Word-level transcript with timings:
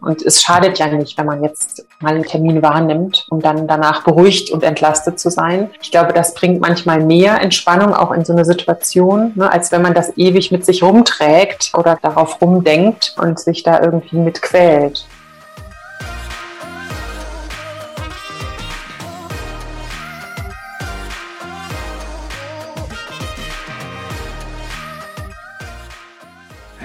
Und 0.00 0.22
es 0.22 0.42
schadet 0.42 0.78
ja 0.78 0.86
nicht, 0.88 1.16
wenn 1.18 1.26
man 1.26 1.42
jetzt 1.42 1.86
mal 2.00 2.14
einen 2.14 2.24
Termin 2.24 2.62
wahrnimmt, 2.62 3.26
um 3.30 3.40
dann 3.40 3.66
danach 3.66 4.04
beruhigt 4.04 4.50
und 4.50 4.62
entlastet 4.62 5.18
zu 5.18 5.30
sein. 5.30 5.70
Ich 5.82 5.90
glaube, 5.90 6.12
das 6.12 6.34
bringt 6.34 6.60
manchmal 6.60 7.04
mehr 7.04 7.40
Entspannung 7.40 7.94
auch 7.94 8.12
in 8.12 8.24
so 8.24 8.32
eine 8.32 8.44
Situation, 8.44 9.32
ne, 9.34 9.50
als 9.50 9.72
wenn 9.72 9.82
man 9.82 9.94
das 9.94 10.16
ewig 10.16 10.50
mit 10.50 10.64
sich 10.64 10.82
rumträgt 10.82 11.72
oder 11.76 11.98
darauf 12.02 12.40
rumdenkt 12.40 13.14
und 13.18 13.38
sich 13.38 13.62
da 13.62 13.80
irgendwie 13.80 14.16
mit 14.16 14.42
quält. 14.42 15.06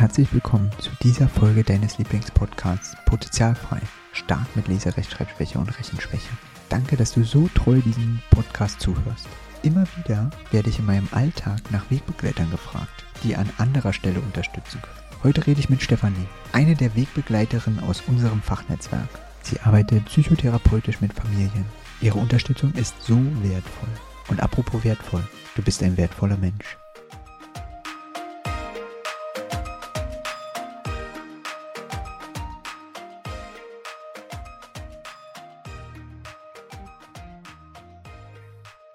Herzlich 0.06 0.32
willkommen 0.34 0.70
zu 0.78 0.92
dieser 1.02 1.28
Folge 1.28 1.64
deines 1.64 1.98
Lieblingspodcasts 1.98 2.96
Potenzialfrei. 3.08 3.80
Stark 4.14 4.56
mit 4.56 4.68
Leserechtschreibschwäche 4.68 5.58
und 5.58 5.80
Rechenschwäche. 5.80 6.30
Danke, 6.70 6.96
dass 6.96 7.14
du 7.14 7.24
so 7.24 7.50
treu 7.56 7.82
diesen 7.84 8.22
Podcast 8.30 8.80
zuhörst. 8.80 9.28
Immer 9.64 9.86
wieder 9.98 10.30
werde 10.52 10.70
ich 10.70 10.78
in 10.78 10.86
meinem 10.86 11.08
Alltag 11.10 11.60
nach 11.72 11.90
Wegbegleitern 11.90 12.52
gefragt, 12.52 13.04
die 13.24 13.36
an 13.36 13.50
anderer 13.58 13.94
Stelle 13.94 14.20
unterstützen 14.20 14.80
können. 14.80 15.24
Heute 15.24 15.48
rede 15.48 15.60
ich 15.60 15.72
mit 15.72 15.82
Stefanie, 15.82 16.28
eine 16.52 16.76
der 16.76 16.96
Wegbegleiterinnen 16.96 17.84
aus 17.86 18.04
unserem 18.06 18.44
Fachnetzwerk. 18.44 19.10
Sie 19.42 19.60
arbeitet 19.62 20.06
psychotherapeutisch 20.06 21.02
mit 21.02 21.14
Familien. 21.14 21.66
Ihre 22.00 22.20
Unterstützung 22.20 22.74
ist 22.74 22.94
so 23.02 23.18
wertvoll. 23.42 23.90
Und 24.28 24.40
apropos 24.40 24.84
wertvoll, 24.84 25.24
du 25.56 25.64
bist 25.64 25.82
ein 25.82 25.98
wertvoller 25.98 26.38
Mensch. 26.38 26.78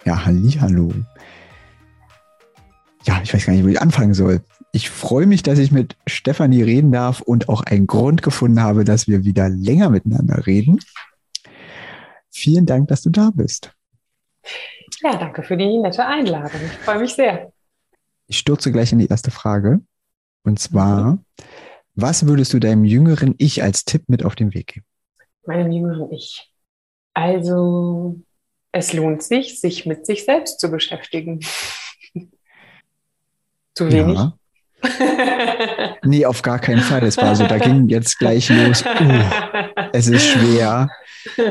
Ja, 0.04 0.24
hallo. 0.24 0.92
Ja, 3.04 3.20
ich 3.22 3.32
weiß 3.32 3.46
gar 3.46 3.52
nicht, 3.52 3.64
wo 3.64 3.68
ich 3.68 3.80
anfangen 3.80 4.14
soll. 4.14 4.42
Ich 4.72 4.88
freue 4.90 5.26
mich, 5.26 5.42
dass 5.42 5.58
ich 5.58 5.72
mit 5.72 5.96
Stefanie 6.06 6.62
reden 6.62 6.92
darf 6.92 7.20
und 7.20 7.48
auch 7.48 7.62
einen 7.62 7.86
Grund 7.86 8.22
gefunden 8.22 8.62
habe, 8.62 8.84
dass 8.84 9.08
wir 9.08 9.24
wieder 9.24 9.48
länger 9.48 9.90
miteinander 9.90 10.46
reden. 10.46 10.78
Vielen 12.30 12.66
Dank, 12.66 12.88
dass 12.88 13.02
du 13.02 13.10
da 13.10 13.30
bist. 13.34 13.72
Ja, 15.02 15.16
danke 15.16 15.42
für 15.42 15.56
die 15.56 15.78
nette 15.78 16.06
Einladung. 16.06 16.60
Ich 16.64 16.78
freue 16.78 17.00
mich 17.00 17.14
sehr. 17.14 17.52
Ich 18.26 18.38
stürze 18.38 18.70
gleich 18.70 18.92
in 18.92 18.98
die 18.98 19.08
erste 19.08 19.30
Frage. 19.30 19.80
Und 20.44 20.58
zwar, 20.58 21.18
was 21.94 22.26
würdest 22.26 22.52
du 22.52 22.60
deinem 22.60 22.84
jüngeren 22.84 23.34
Ich 23.38 23.62
als 23.62 23.84
Tipp 23.84 24.04
mit 24.08 24.24
auf 24.24 24.36
den 24.36 24.54
Weg 24.54 24.68
geben? 24.74 24.86
Meinem 25.46 25.72
jüngeren 25.72 26.12
Ich. 26.12 26.50
Also, 27.12 28.20
es 28.72 28.92
lohnt 28.92 29.22
sich, 29.22 29.60
sich 29.60 29.86
mit 29.86 30.06
sich 30.06 30.24
selbst 30.24 30.60
zu 30.60 30.70
beschäftigen. 30.70 31.40
zu 33.74 33.90
wenig? 33.90 34.18
Ja. 34.18 34.36
nee, 36.04 36.24
auf 36.24 36.42
gar 36.42 36.58
keinen 36.58 36.80
Fall. 36.80 37.04
Es 37.04 37.18
war 37.18 37.36
so, 37.36 37.46
da 37.46 37.58
ging 37.58 37.88
jetzt 37.88 38.18
gleich 38.18 38.48
los. 38.48 38.82
Uh, 38.82 39.22
es 39.92 40.08
ist 40.08 40.26
schwer, 40.26 40.88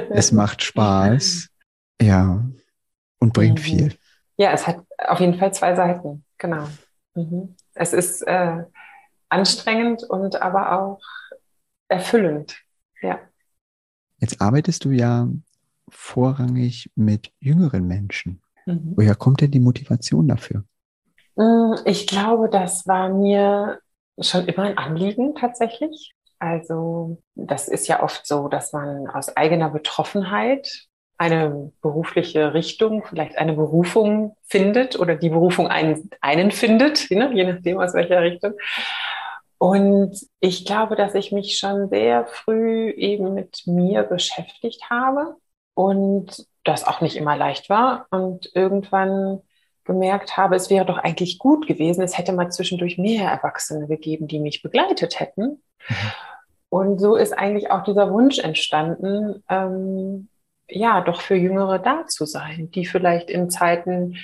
es 0.10 0.32
macht 0.32 0.64
Spaß. 0.64 1.50
Ja, 2.02 2.44
und 3.20 3.34
bringt 3.34 3.60
mhm. 3.60 3.64
viel. 3.64 3.96
Ja, 4.38 4.54
es 4.54 4.66
hat 4.66 4.78
auf 4.98 5.20
jeden 5.20 5.38
Fall 5.38 5.54
zwei 5.54 5.76
Seiten, 5.76 6.24
genau. 6.38 6.68
Mhm. 7.14 7.56
Es 7.74 7.94
ist 7.94 8.22
äh, 8.22 8.64
anstrengend 9.28 10.04
und 10.04 10.42
aber 10.42 10.80
auch 10.80 11.02
erfüllend, 11.88 12.58
ja. 13.02 13.20
Jetzt 14.20 14.42
arbeitest 14.42 14.86
du 14.86 14.92
ja 14.92 15.28
vorrangig 15.92 16.92
mit 16.96 17.32
jüngeren 17.40 17.88
Menschen. 17.88 18.42
Mhm. 18.66 18.94
Woher 18.96 19.16
kommt 19.16 19.42
denn 19.42 19.52
die 19.52 19.60
Motivation 19.60 20.28
dafür? 20.28 20.64
Mm, 21.36 21.76
ich 21.86 22.08
glaube, 22.08 22.50
das 22.50 22.88
war 22.88 23.10
mir 23.10 23.80
schon 24.20 24.48
immer 24.48 24.64
ein 24.64 24.78
Anliegen 24.78 25.36
tatsächlich. 25.36 26.14
Also 26.40 27.22
das 27.36 27.68
ist 27.68 27.88
ja 27.88 28.02
oft 28.02 28.26
so, 28.26 28.48
dass 28.48 28.74
man 28.74 29.08
aus 29.08 29.36
eigener 29.36 29.70
Betroffenheit 29.70 30.88
eine 31.18 31.74
berufliche 31.82 32.54
Richtung, 32.54 33.04
vielleicht 33.06 33.38
eine 33.38 33.54
Berufung 33.54 34.38
findet 34.46 34.98
oder 34.98 35.16
die 35.16 35.30
Berufung 35.30 35.68
einen, 35.68 36.10
einen 36.22 36.52
findet, 36.52 37.12
ne, 37.12 37.32
je 37.34 37.44
nachdem 37.44 37.80
aus 37.80 37.94
welcher 37.94 38.22
Richtung. 38.22 38.54
Und 39.58 40.18
ich 40.40 40.66
glaube, 40.66 40.96
dass 40.96 41.16
ich 41.16 41.34
mich 41.34 41.58
schon 41.58 41.90
sehr 41.90 42.26
früh 42.26 42.92
eben 42.92 43.34
mit 43.34 43.64
mir 43.66 44.04
beschäftigt 44.04 44.90
habe 44.90 45.36
und 45.80 46.46
das 46.66 46.86
auch 46.86 47.00
nicht 47.00 47.16
immer 47.16 47.38
leicht 47.38 47.70
war 47.70 48.06
und 48.12 48.52
irgendwann 48.54 49.40
gemerkt 49.86 50.36
habe, 50.36 50.58
es 50.58 50.70
wäre 50.70 50.86
doch 50.86 50.98
eigentlich 50.98 51.40
gut 51.40 51.68
gewesen, 51.68 52.02
es 52.02 52.18
hätte 52.18 52.34
mal 52.34 52.52
zwischendurch 52.52 52.98
mehr 52.98 53.32
Erwachsene 53.32 53.88
gegeben, 53.88 54.28
die 54.28 54.42
mich 54.42 54.62
begleitet 54.62 55.22
hätten. 55.22 55.64
Mhm. 55.88 55.96
Und 56.68 57.00
so 57.00 57.16
ist 57.16 57.32
eigentlich 57.32 57.72
auch 57.72 57.84
dieser 57.84 58.12
Wunsch 58.12 58.40
entstanden, 58.40 59.42
ähm, 59.48 60.28
ja, 60.68 61.00
doch 61.00 61.22
für 61.22 61.36
Jüngere 61.36 61.80
da 61.80 62.06
zu 62.08 62.26
sein, 62.26 62.70
die 62.72 62.86
vielleicht 62.86 63.30
in 63.30 63.50
Zeiten, 63.50 64.18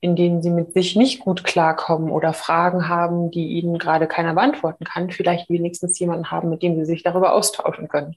in 0.00 0.16
denen 0.16 0.40
sie 0.40 0.50
mit 0.50 0.72
sich 0.72 0.96
nicht 0.96 1.20
gut 1.20 1.44
klarkommen 1.44 2.10
oder 2.10 2.32
Fragen 2.32 2.88
haben, 2.88 3.30
die 3.30 3.48
ihnen 3.48 3.76
gerade 3.76 4.08
keiner 4.08 4.32
beantworten 4.32 4.84
kann, 4.84 5.10
vielleicht 5.10 5.50
wenigstens 5.50 5.98
jemanden 5.98 6.30
haben, 6.30 6.48
mit 6.48 6.62
dem 6.62 6.74
sie 6.74 6.86
sich 6.86 7.02
darüber 7.02 7.34
austauschen 7.34 7.88
können. 7.88 8.16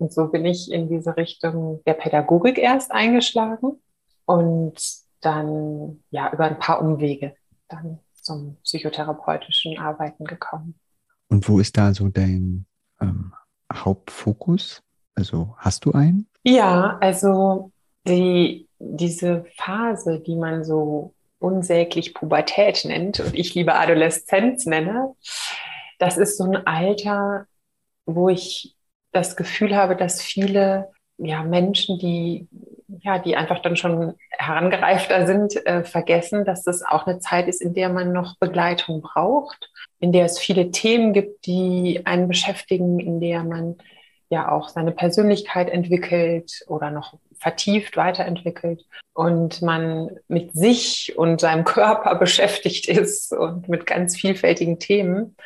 Und 0.00 0.14
so 0.14 0.28
bin 0.28 0.46
ich 0.46 0.72
in 0.72 0.88
diese 0.88 1.18
Richtung 1.18 1.82
der 1.84 1.92
Pädagogik 1.92 2.56
erst 2.56 2.90
eingeschlagen 2.90 3.78
und 4.24 4.80
dann 5.20 6.02
ja 6.10 6.32
über 6.32 6.44
ein 6.44 6.58
paar 6.58 6.80
Umwege 6.80 7.34
dann 7.68 7.98
zum 8.14 8.56
psychotherapeutischen 8.62 9.78
Arbeiten 9.78 10.24
gekommen. 10.24 10.74
Und 11.28 11.46
wo 11.46 11.60
ist 11.60 11.76
da 11.76 11.92
so 11.92 12.08
dein 12.08 12.64
ähm, 13.02 13.34
Hauptfokus? 13.70 14.82
Also 15.14 15.54
hast 15.58 15.84
du 15.84 15.92
einen? 15.92 16.26
Ja, 16.44 16.96
also 17.02 17.70
die, 18.08 18.68
diese 18.78 19.44
Phase, 19.58 20.20
die 20.20 20.36
man 20.36 20.64
so 20.64 21.14
unsäglich 21.38 22.14
Pubertät 22.14 22.86
nennt 22.86 23.20
und 23.20 23.34
ich 23.34 23.54
lieber 23.54 23.78
Adoleszenz 23.78 24.64
nenne, 24.64 25.14
das 25.98 26.16
ist 26.16 26.38
so 26.38 26.44
ein 26.44 26.66
Alter, 26.66 27.46
wo 28.06 28.30
ich 28.30 28.74
das 29.12 29.36
Gefühl 29.36 29.74
habe, 29.74 29.96
dass 29.96 30.22
viele 30.22 30.90
ja, 31.18 31.42
Menschen, 31.42 31.98
die, 31.98 32.48
ja, 33.02 33.18
die 33.18 33.36
einfach 33.36 33.60
dann 33.60 33.76
schon 33.76 34.14
herangereifter 34.30 35.26
sind, 35.26 35.64
äh, 35.66 35.84
vergessen, 35.84 36.44
dass 36.44 36.62
das 36.62 36.82
auch 36.82 37.06
eine 37.06 37.20
Zeit 37.20 37.46
ist, 37.46 37.60
in 37.60 37.74
der 37.74 37.90
man 37.90 38.12
noch 38.12 38.38
Begleitung 38.38 39.02
braucht, 39.02 39.70
in 39.98 40.12
der 40.12 40.24
es 40.24 40.38
viele 40.38 40.70
Themen 40.70 41.12
gibt, 41.12 41.46
die 41.46 42.02
einen 42.04 42.28
beschäftigen, 42.28 42.98
in 42.98 43.20
der 43.20 43.44
man 43.44 43.76
ja 44.30 44.50
auch 44.50 44.68
seine 44.68 44.92
Persönlichkeit 44.92 45.68
entwickelt 45.68 46.64
oder 46.68 46.90
noch 46.90 47.18
vertieft 47.38 47.96
weiterentwickelt 47.96 48.86
und 49.12 49.60
man 49.60 50.10
mit 50.28 50.52
sich 50.52 51.14
und 51.18 51.40
seinem 51.40 51.64
Körper 51.66 52.14
beschäftigt 52.14 52.88
ist 52.88 53.32
und 53.32 53.68
mit 53.68 53.86
ganz 53.86 54.16
vielfältigen 54.16 54.78
Themen. 54.78 55.36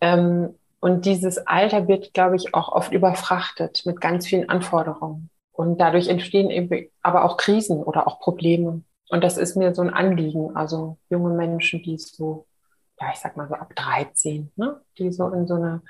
Ähm, 0.00 0.54
und 0.82 1.06
dieses 1.06 1.38
Alter 1.46 1.86
wird, 1.86 2.12
glaube 2.12 2.34
ich, 2.34 2.54
auch 2.54 2.72
oft 2.72 2.92
überfrachtet 2.92 3.82
mit 3.86 4.00
ganz 4.00 4.26
vielen 4.26 4.48
Anforderungen. 4.48 5.30
Und 5.52 5.80
dadurch 5.80 6.08
entstehen 6.08 6.50
eben 6.50 6.88
aber 7.02 7.24
auch 7.24 7.36
Krisen 7.36 7.84
oder 7.84 8.08
auch 8.08 8.18
Probleme. 8.18 8.82
Und 9.08 9.22
das 9.22 9.36
ist 9.36 9.56
mir 9.56 9.76
so 9.76 9.82
ein 9.82 9.94
Anliegen. 9.94 10.56
Also 10.56 10.98
junge 11.08 11.34
Menschen, 11.34 11.84
die 11.84 11.98
so, 11.98 12.46
ja, 13.00 13.10
ich 13.12 13.20
sag 13.20 13.36
mal 13.36 13.46
so 13.46 13.54
ab 13.54 13.72
13, 13.76 14.50
ne, 14.56 14.80
die 14.98 15.12
so 15.12 15.28
in 15.28 15.46
so 15.46 15.54
eine 15.54 15.82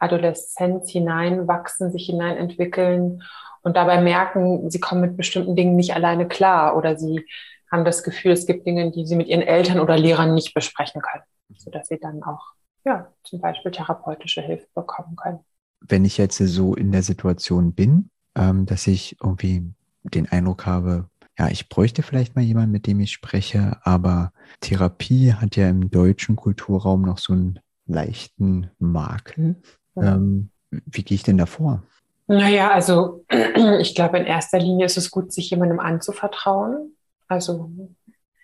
Adoleszenz 0.00 0.90
hineinwachsen, 0.90 1.92
sich 1.92 2.06
hineinentwickeln 2.06 3.22
und 3.62 3.76
dabei 3.76 4.00
merken, 4.00 4.68
sie 4.68 4.80
kommen 4.80 5.02
mit 5.02 5.16
bestimmten 5.16 5.54
Dingen 5.54 5.76
nicht 5.76 5.94
alleine 5.94 6.26
klar 6.26 6.76
oder 6.76 6.96
sie 6.96 7.24
haben 7.70 7.84
das 7.84 8.02
Gefühl, 8.02 8.32
es 8.32 8.46
gibt 8.46 8.66
Dinge, 8.66 8.90
die 8.90 9.06
sie 9.06 9.14
mit 9.14 9.28
ihren 9.28 9.42
Eltern 9.42 9.78
oder 9.78 9.96
Lehrern 9.96 10.34
nicht 10.34 10.54
besprechen 10.54 11.02
können, 11.02 11.22
sodass 11.56 11.86
sie 11.86 12.00
dann 12.00 12.24
auch 12.24 12.54
ja, 12.84 13.12
zum 13.22 13.40
Beispiel 13.40 13.70
therapeutische 13.70 14.42
Hilfe 14.42 14.66
bekommen 14.74 15.16
können. 15.16 15.40
Wenn 15.80 16.04
ich 16.04 16.18
jetzt 16.18 16.38
so 16.38 16.74
in 16.74 16.92
der 16.92 17.02
Situation 17.02 17.72
bin, 17.72 18.10
ähm, 18.34 18.66
dass 18.66 18.86
ich 18.86 19.16
irgendwie 19.22 19.72
den 20.02 20.28
Eindruck 20.28 20.66
habe, 20.66 21.08
ja, 21.38 21.48
ich 21.48 21.68
bräuchte 21.68 22.02
vielleicht 22.02 22.36
mal 22.36 22.42
jemanden, 22.42 22.72
mit 22.72 22.86
dem 22.86 23.00
ich 23.00 23.12
spreche, 23.12 23.78
aber 23.82 24.32
Therapie 24.60 25.32
hat 25.32 25.56
ja 25.56 25.68
im 25.68 25.90
deutschen 25.90 26.36
Kulturraum 26.36 27.02
noch 27.02 27.18
so 27.18 27.32
einen 27.32 27.60
leichten 27.86 28.70
Makel. 28.78 29.56
Ja. 29.94 30.16
Ähm, 30.16 30.50
wie 30.70 31.02
gehe 31.02 31.14
ich 31.14 31.22
denn 31.22 31.38
davor? 31.38 31.82
Naja, 32.26 32.70
also 32.70 33.24
ich 33.80 33.94
glaube, 33.94 34.18
in 34.18 34.26
erster 34.26 34.58
Linie 34.58 34.86
ist 34.86 34.96
es 34.96 35.10
gut, 35.10 35.32
sich 35.32 35.50
jemandem 35.50 35.80
anzuvertrauen. 35.80 36.94
Also 37.26 37.70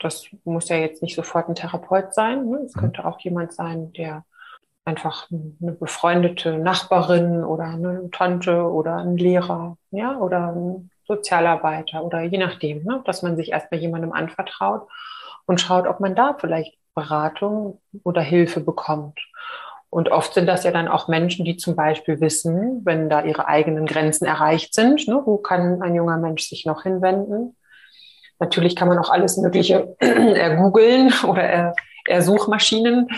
das 0.01 0.27
muss 0.45 0.69
ja 0.69 0.77
jetzt 0.77 1.03
nicht 1.03 1.15
sofort 1.15 1.49
ein 1.49 1.55
Therapeut 1.55 2.15
sein. 2.15 2.49
Ne? 2.49 2.59
Es 2.65 2.75
mhm. 2.75 2.81
könnte 2.81 3.05
auch 3.05 3.21
jemand 3.21 3.53
sein, 3.53 3.93
der 3.93 4.25
einfach 4.85 5.29
eine 5.31 5.73
befreundete 5.73 6.59
Nachbarin 6.59 7.45
oder 7.45 7.65
eine 7.65 8.09
Tante 8.13 8.63
oder 8.71 8.97
ein 8.99 9.17
Lehrer, 9.17 9.77
ja, 9.91 10.17
oder 10.17 10.53
ein 10.53 10.91
Sozialarbeiter 11.07 12.05
oder 12.05 12.23
je 12.23 12.39
nachdem, 12.39 12.85
ne, 12.85 13.03
dass 13.05 13.23
man 13.23 13.37
sich 13.37 13.51
erstmal 13.51 13.81
jemandem 13.81 14.13
anvertraut 14.13 14.89
und 15.47 15.61
schaut, 15.61 15.87
ob 15.87 16.01
man 16.01 16.15
da 16.15 16.37
vielleicht 16.39 16.79
Beratung 16.95 17.81
oder 18.05 18.23
Hilfe 18.23 18.61
bekommt. 18.61 19.21
Und 19.91 20.11
oft 20.11 20.35
sind 20.35 20.47
das 20.47 20.65
ja 20.65 20.73
dann 20.73 20.89
auch 20.89 21.09
Menschen, 21.09 21.45
die 21.45 21.57
zum 21.57 21.77
Beispiel 21.77 22.21
wissen, 22.21 22.83
wenn 22.85 23.09
da 23.09 23.23
ihre 23.23 23.47
eigenen 23.47 23.87
Grenzen 23.87 24.25
erreicht 24.25 24.75
sind, 24.75 25.07
ne, 25.09 25.23
wo 25.25 25.39
kann 25.39 25.83
ein 25.83 25.95
junger 25.95 26.19
Mensch 26.19 26.49
sich 26.49 26.65
noch 26.65 26.85
hinwenden. 26.85 27.57
Natürlich 28.39 28.77
kann 28.77 28.89
man 28.89 28.99
auch 28.99 29.11
alles 29.11 29.37
Mögliche 29.37 29.97
ergoogeln 30.01 31.13
oder 31.27 31.43
er, 31.43 31.75
er 32.07 32.23
Suchmaschinen 32.23 33.09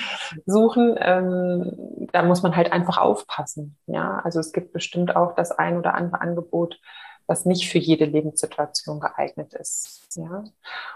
suchen. 0.47 0.97
Ähm, 0.99 2.09
da 2.13 2.23
muss 2.23 2.43
man 2.43 2.57
halt 2.57 2.73
einfach 2.73 2.99
aufpassen. 2.99 3.77
Ja, 3.87 4.21
also 4.25 4.41
es 4.41 4.53
gibt 4.53 4.73
bestimmt 4.73 5.17
auch 5.17 5.35
das 5.35 5.53
ein 5.53 5.77
oder 5.77 5.95
andere 5.95 6.21
Angebot, 6.21 6.79
was 7.27 7.45
nicht 7.45 7.71
für 7.71 7.79
jede 7.79 8.07
Lebenssituation 8.07 9.01
geeignet 9.01 9.53
ist. 9.55 10.09
Ja? 10.17 10.45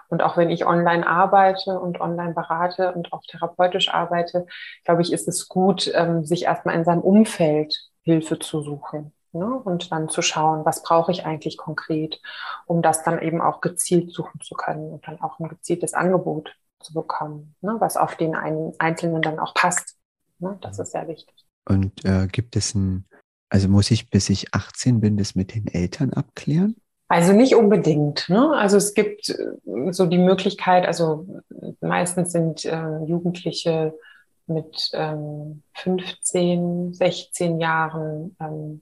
Und 0.08 0.22
auch 0.22 0.36
wenn 0.36 0.50
ich 0.50 0.66
online 0.66 1.06
arbeite 1.06 1.78
und 1.78 2.00
online 2.00 2.32
berate 2.32 2.92
und 2.92 3.12
auch 3.12 3.22
therapeutisch 3.28 3.92
arbeite, 3.92 4.46
glaube 4.84 5.02
ich, 5.02 5.12
ist 5.12 5.28
es 5.28 5.48
gut, 5.48 5.92
ähm, 5.94 6.24
sich 6.24 6.44
erstmal 6.44 6.74
in 6.74 6.84
seinem 6.84 7.02
Umfeld 7.02 7.76
Hilfe 8.02 8.38
zu 8.38 8.62
suchen. 8.62 9.12
Ne? 9.32 9.46
Und 9.46 9.92
dann 9.92 10.08
zu 10.08 10.22
schauen, 10.22 10.64
was 10.64 10.82
brauche 10.82 11.12
ich 11.12 11.24
eigentlich 11.24 11.56
konkret, 11.56 12.20
um 12.66 12.82
das 12.82 13.02
dann 13.02 13.20
eben 13.20 13.40
auch 13.40 13.60
gezielt 13.60 14.12
suchen 14.12 14.40
zu 14.40 14.54
können 14.54 14.92
und 14.92 15.06
dann 15.06 15.20
auch 15.20 15.38
ein 15.38 15.48
gezieltes 15.48 15.94
Angebot 15.94 16.54
zu 16.80 16.92
bekommen, 16.92 17.54
ne? 17.60 17.76
was 17.78 17.96
auf 17.96 18.16
den 18.16 18.34
einen 18.34 18.72
Einzelnen 18.78 19.22
dann 19.22 19.38
auch 19.38 19.54
passt. 19.54 19.96
Ne? 20.38 20.58
Das 20.60 20.78
ist 20.78 20.92
sehr 20.92 21.08
wichtig. 21.08 21.34
Und 21.64 22.04
äh, 22.04 22.26
gibt 22.26 22.56
es 22.56 22.74
ein 22.74 23.06
also 23.52 23.68
muss 23.68 23.90
ich, 23.90 24.08
bis 24.08 24.30
ich 24.30 24.54
18 24.54 25.00
bin, 25.00 25.18
das 25.18 25.34
mit 25.34 25.54
den 25.54 25.66
Eltern 25.66 26.14
abklären? 26.14 26.74
Also 27.08 27.34
nicht 27.34 27.54
unbedingt. 27.54 28.26
Ne? 28.30 28.50
Also 28.56 28.78
es 28.78 28.94
gibt 28.94 29.28
äh, 29.28 29.92
so 29.92 30.06
die 30.06 30.16
Möglichkeit, 30.16 30.86
also 30.86 31.26
meistens 31.82 32.32
sind 32.32 32.64
äh, 32.64 33.04
Jugendliche 33.04 33.92
mit 34.46 34.90
ähm, 34.94 35.62
15, 35.74 36.94
16 36.94 37.60
Jahren 37.60 38.34
ähm, 38.40 38.80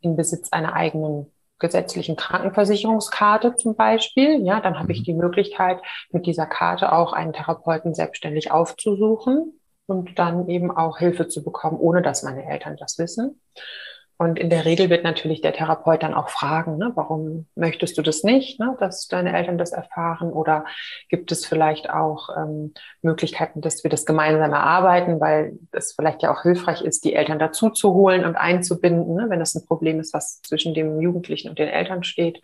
in 0.00 0.16
Besitz 0.16 0.52
einer 0.52 0.74
eigenen 0.74 1.32
gesetzlichen 1.58 2.16
Krankenversicherungskarte 2.16 3.56
zum 3.56 3.74
Beispiel. 3.74 4.44
Ja, 4.44 4.60
dann 4.60 4.78
habe 4.78 4.92
ich 4.92 5.00
mhm. 5.00 5.04
die 5.04 5.14
Möglichkeit, 5.14 5.80
mit 6.10 6.26
dieser 6.26 6.46
Karte 6.46 6.92
auch 6.92 7.12
einen 7.12 7.32
Therapeuten 7.32 7.94
selbstständig 7.94 8.50
aufzusuchen 8.50 9.58
und 9.86 10.18
dann 10.18 10.48
eben 10.48 10.70
auch 10.70 10.98
Hilfe 10.98 11.28
zu 11.28 11.42
bekommen, 11.42 11.78
ohne 11.78 12.02
dass 12.02 12.22
meine 12.22 12.44
Eltern 12.44 12.76
das 12.76 12.98
wissen. 12.98 13.40
Und 14.20 14.36
in 14.36 14.50
der 14.50 14.64
Regel 14.64 14.90
wird 14.90 15.04
natürlich 15.04 15.42
der 15.42 15.52
Therapeut 15.52 16.02
dann 16.02 16.12
auch 16.12 16.28
fragen, 16.28 16.76
ne, 16.76 16.90
warum 16.96 17.46
möchtest 17.54 17.96
du 17.96 18.02
das 18.02 18.24
nicht, 18.24 18.58
ne, 18.58 18.76
dass 18.80 19.06
deine 19.06 19.32
Eltern 19.32 19.58
das 19.58 19.70
erfahren? 19.70 20.32
Oder 20.32 20.64
gibt 21.08 21.30
es 21.30 21.46
vielleicht 21.46 21.88
auch 21.88 22.28
ähm, 22.36 22.74
Möglichkeiten, 23.00 23.60
dass 23.60 23.84
wir 23.84 23.90
das 23.90 24.06
gemeinsam 24.06 24.52
erarbeiten, 24.52 25.20
weil 25.20 25.56
es 25.70 25.92
vielleicht 25.92 26.24
ja 26.24 26.32
auch 26.32 26.42
hilfreich 26.42 26.82
ist, 26.82 27.04
die 27.04 27.14
Eltern 27.14 27.38
dazu 27.38 27.70
zu 27.70 27.94
holen 27.94 28.24
und 28.24 28.34
einzubinden, 28.34 29.14
ne, 29.14 29.26
wenn 29.28 29.38
das 29.38 29.54
ein 29.54 29.66
Problem 29.66 30.00
ist, 30.00 30.12
was 30.12 30.42
zwischen 30.42 30.74
dem 30.74 31.00
Jugendlichen 31.00 31.48
und 31.48 31.60
den 31.60 31.68
Eltern 31.68 32.02
steht. 32.02 32.42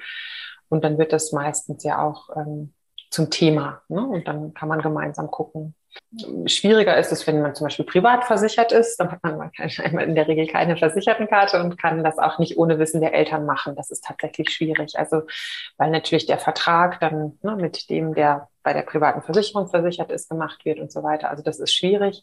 Und 0.68 0.84
dann 0.84 0.96
wird 0.96 1.12
das 1.12 1.32
meistens 1.32 1.82
ja 1.82 2.00
auch 2.06 2.30
ähm, 2.36 2.72
zum 3.14 3.30
Thema. 3.30 3.82
Ne? 3.88 4.04
Und 4.06 4.28
dann 4.28 4.54
kann 4.54 4.68
man 4.68 4.82
gemeinsam 4.82 5.30
gucken, 5.30 5.74
Schwieriger 6.46 6.96
ist 6.96 7.12
es, 7.12 7.26
wenn 7.26 7.40
man 7.40 7.54
zum 7.54 7.66
Beispiel 7.66 7.84
privat 7.84 8.24
versichert 8.24 8.72
ist, 8.72 8.96
dann 8.98 9.12
hat 9.12 9.22
man 9.22 9.50
in 10.00 10.14
der 10.14 10.28
Regel 10.28 10.46
keine 10.46 10.76
Versichertenkarte 10.76 11.60
und 11.60 11.78
kann 11.78 12.02
das 12.02 12.18
auch 12.18 12.38
nicht 12.38 12.56
ohne 12.56 12.78
Wissen 12.78 13.00
der 13.00 13.14
Eltern 13.14 13.46
machen. 13.46 13.76
Das 13.76 13.90
ist 13.90 14.04
tatsächlich 14.04 14.50
schwierig. 14.50 14.98
Also, 14.98 15.22
weil 15.76 15.90
natürlich 15.90 16.26
der 16.26 16.38
Vertrag 16.38 17.00
dann 17.00 17.38
ne, 17.42 17.56
mit 17.56 17.90
dem, 17.90 18.14
der 18.14 18.48
bei 18.62 18.72
der 18.72 18.82
privaten 18.82 19.22
Versicherung 19.22 19.68
versichert 19.68 20.10
ist, 20.10 20.28
gemacht 20.28 20.64
wird 20.64 20.80
und 20.80 20.90
so 20.90 21.02
weiter. 21.02 21.30
Also, 21.30 21.42
das 21.42 21.58
ist 21.58 21.74
schwierig. 21.74 22.22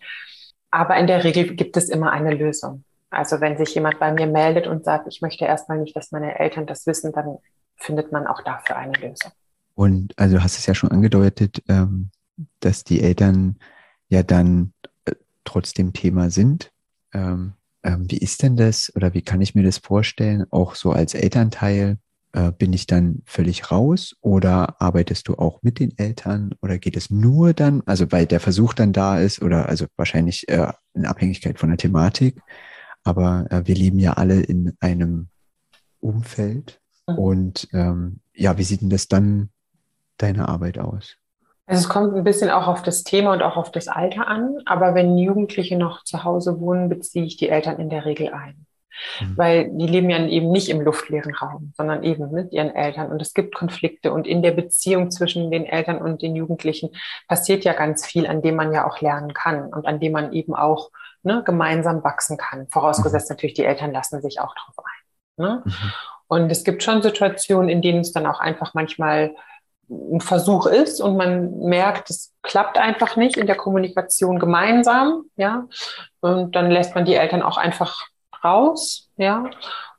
Aber 0.70 0.96
in 0.98 1.08
der 1.08 1.24
Regel 1.24 1.56
gibt 1.56 1.76
es 1.78 1.90
immer 1.90 2.12
eine 2.12 2.34
Lösung. 2.34 2.84
Also, 3.10 3.42
wenn 3.42 3.58
sich 3.58 3.74
jemand 3.76 4.00
bei 4.00 4.12
mir 4.12 4.28
meldet 4.28 4.68
und 4.68 4.84
sagt, 4.86 5.08
ich 5.08 5.22
möchte 5.22 5.46
erstmal 5.46 5.78
nicht, 5.78 5.96
dass 5.96 6.12
meine 6.12 6.40
Eltern 6.40 6.66
das 6.66 6.88
wissen, 6.88 7.12
dann 7.14 7.38
findet 7.78 8.12
man 8.12 8.28
auch 8.28 8.42
dafür 8.42 8.78
eine 8.78 8.94
Lösung. 8.94 9.32
Und 9.76 10.18
also, 10.18 10.38
du 10.38 10.44
hast 10.44 10.58
es 10.58 10.66
ja 10.66 10.76
schon 10.76 10.92
angedeutet, 10.92 11.64
ähm 11.68 12.12
dass 12.60 12.84
die 12.84 13.02
Eltern 13.02 13.58
ja 14.10 14.24
dann 14.24 14.74
äh, 15.06 15.14
trotzdem 15.44 15.94
Thema 15.94 16.30
sind. 16.30 16.72
Ähm, 17.14 17.54
ähm, 17.84 18.10
wie 18.10 18.18
ist 18.18 18.44
denn 18.44 18.56
das 18.56 18.92
oder 18.96 19.14
wie 19.14 19.22
kann 19.22 19.42
ich 19.42 19.56
mir 19.56 19.64
das 19.64 19.78
vorstellen? 19.78 20.46
Auch 20.52 20.76
so 20.76 20.92
als 20.92 21.14
Elternteil 21.14 21.98
äh, 22.34 22.52
bin 22.52 22.74
ich 22.74 22.88
dann 22.88 23.22
völlig 23.26 23.72
raus 23.72 24.16
oder 24.22 24.82
arbeitest 24.82 25.28
du 25.28 25.36
auch 25.36 25.62
mit 25.64 25.80
den 25.80 25.98
Eltern 25.98 26.54
oder 26.62 26.78
geht 26.78 26.96
es 26.96 27.10
nur 27.10 27.54
dann, 27.54 27.82
also 27.86 28.12
weil 28.12 28.26
der 28.26 28.40
Versuch 28.40 28.74
dann 28.74 28.94
da 28.94 29.20
ist 29.20 29.42
oder 29.42 29.68
also 29.68 29.88
wahrscheinlich 29.98 30.48
äh, 30.50 30.72
in 30.94 31.06
Abhängigkeit 31.06 31.60
von 31.60 31.70
der 31.70 31.78
Thematik, 31.78 32.40
aber 33.04 33.48
äh, 33.50 33.66
wir 33.66 33.76
leben 33.76 34.00
ja 34.00 34.14
alle 34.14 34.42
in 34.42 34.74
einem 34.80 35.30
Umfeld 36.00 36.80
mhm. 37.08 37.18
und 37.18 37.68
ähm, 37.74 38.20
ja, 38.34 38.58
wie 38.58 38.64
sieht 38.64 38.82
denn 38.82 38.90
das 38.90 39.08
dann 39.08 39.50
deine 40.22 40.48
Arbeit 40.48 40.80
aus? 40.80 41.18
Also 41.66 41.84
es 41.84 41.90
kommt 41.90 42.14
ein 42.16 42.24
bisschen 42.24 42.50
auch 42.50 42.68
auf 42.68 42.82
das 42.82 43.04
Thema 43.04 43.32
und 43.32 43.42
auch 43.42 43.56
auf 43.56 43.72
das 43.72 43.88
Alter 43.88 44.28
an, 44.28 44.58
aber 44.66 44.94
wenn 44.94 45.18
Jugendliche 45.18 45.78
noch 45.78 46.04
zu 46.04 46.24
Hause 46.24 46.60
wohnen, 46.60 46.90
beziehe 46.90 47.24
ich 47.24 47.38
die 47.38 47.50
Eltern 47.50 47.80
in 47.80 47.90
der 47.90 48.06
Regel 48.06 48.34
ein. 48.34 48.66
Mhm. 49.20 49.38
Weil 49.38 49.70
die 49.72 49.88
leben 49.88 50.10
ja 50.10 50.18
eben 50.26 50.52
nicht 50.52 50.70
im 50.70 50.82
luftleeren 50.82 51.34
Raum, 51.34 51.74
sondern 51.76 52.04
eben 52.04 52.32
mit 52.32 52.52
ihren 52.52 52.76
Eltern. 52.76 53.12
Und 53.12 53.22
es 53.22 53.34
gibt 53.34 53.56
Konflikte. 53.56 54.12
Und 54.12 54.28
in 54.28 54.42
der 54.42 54.52
Beziehung 54.52 55.12
zwischen 55.12 55.50
den 55.50 55.66
Eltern 55.66 56.02
und 56.02 56.22
den 56.22 56.36
Jugendlichen 56.36 56.90
passiert 57.28 57.64
ja 57.64 57.74
ganz 57.74 58.06
viel, 58.06 58.28
an 58.28 58.42
dem 58.42 58.56
man 58.56 58.74
ja 58.74 58.86
auch 58.88 59.00
lernen 59.02 59.34
kann 59.34 59.74
und 59.74 59.86
an 59.86 60.00
dem 60.00 60.12
man 60.12 60.34
eben 60.34 60.54
auch 60.54 60.92
ne, 61.24 61.44
gemeinsam 61.46 62.04
wachsen 62.04 62.38
kann. 62.38 62.68
Vorausgesetzt 62.68 63.30
mhm. 63.30 63.36
natürlich, 63.36 63.56
die 63.56 63.66
Eltern 63.66 63.92
lassen 63.92 64.22
sich 64.22 64.40
auch 64.40 64.54
drauf 64.56 64.76
ein. 64.78 65.46
Ne? 65.46 65.62
Mhm. 65.66 65.94
Und 66.28 66.52
es 66.52 66.64
gibt 66.64 66.84
schon 66.84 67.02
Situationen, 67.02 67.70
in 67.70 67.82
denen 67.82 68.02
es 68.02 68.14
dann 68.14 68.26
auch 68.26 68.40
einfach 68.40 68.74
manchmal 68.74 69.36
ein 69.92 70.22
Versuch 70.22 70.68
ist 70.68 71.02
und 71.02 71.18
man 71.18 71.60
merkt, 71.60 72.10
es 72.10 72.34
klappt 72.44 72.78
einfach 72.78 73.18
nicht 73.18 73.36
in 73.36 73.48
der 73.48 73.58
Kommunikation 73.58 74.40
gemeinsam, 74.40 75.24
ja, 75.36 75.68
und 76.22 76.56
dann 76.56 76.72
lässt 76.72 76.96
man 76.96 77.06
die 77.06 77.16
Eltern 77.16 77.42
auch 77.42 77.58
einfach 77.58 78.08
raus, 78.44 79.10
ja, 79.18 79.50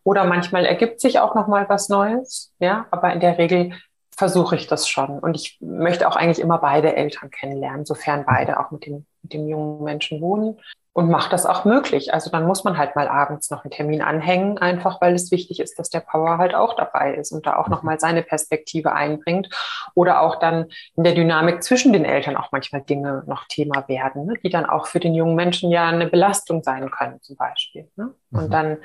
oder 0.02 0.24
manchmal 0.24 0.64
ergibt 0.64 1.00
sich 1.00 1.20
auch 1.20 1.34
noch 1.34 1.46
mal 1.46 1.68
was 1.68 1.88
Neues, 1.88 2.52
ja, 2.58 2.86
aber 2.90 3.12
in 3.12 3.20
der 3.20 3.38
Regel 3.38 3.72
versuche 4.16 4.56
ich 4.56 4.66
das 4.66 4.88
schon. 4.88 5.18
Und 5.18 5.36
ich 5.36 5.58
möchte 5.60 6.08
auch 6.08 6.16
eigentlich 6.16 6.40
immer 6.40 6.58
beide 6.58 6.94
Eltern 6.96 7.30
kennenlernen, 7.30 7.84
sofern 7.84 8.24
beide 8.26 8.60
auch 8.60 8.70
mit 8.70 8.86
dem, 8.86 9.06
mit 9.22 9.32
dem 9.32 9.48
jungen 9.48 9.84
Menschen 9.84 10.20
wohnen 10.20 10.58
und 10.94 11.08
macht 11.08 11.32
das 11.32 11.46
auch 11.46 11.64
möglich. 11.64 12.12
Also 12.12 12.30
dann 12.30 12.46
muss 12.46 12.64
man 12.64 12.76
halt 12.76 12.96
mal 12.96 13.08
abends 13.08 13.50
noch 13.50 13.64
einen 13.64 13.70
Termin 13.70 14.02
anhängen, 14.02 14.58
einfach 14.58 15.00
weil 15.00 15.14
es 15.14 15.30
wichtig 15.30 15.58
ist, 15.60 15.78
dass 15.78 15.88
der 15.88 16.00
Power 16.00 16.36
halt 16.36 16.54
auch 16.54 16.74
dabei 16.76 17.14
ist 17.14 17.32
und 17.32 17.46
da 17.46 17.56
auch 17.56 17.68
nochmal 17.68 17.98
seine 17.98 18.22
Perspektive 18.22 18.92
einbringt 18.92 19.48
oder 19.94 20.20
auch 20.20 20.36
dann 20.36 20.66
in 20.94 21.04
der 21.04 21.14
Dynamik 21.14 21.62
zwischen 21.62 21.94
den 21.94 22.04
Eltern 22.04 22.36
auch 22.36 22.52
manchmal 22.52 22.82
Dinge 22.82 23.22
noch 23.26 23.46
Thema 23.48 23.88
werden, 23.88 24.26
ne, 24.26 24.34
die 24.44 24.50
dann 24.50 24.66
auch 24.66 24.86
für 24.86 25.00
den 25.00 25.14
jungen 25.14 25.34
Menschen 25.34 25.70
ja 25.70 25.88
eine 25.88 26.08
Belastung 26.08 26.62
sein 26.62 26.90
können 26.90 27.22
zum 27.22 27.36
Beispiel. 27.36 27.88
Ne? 27.96 28.14
Und 28.30 28.48
mhm. 28.48 28.50
dann 28.50 28.76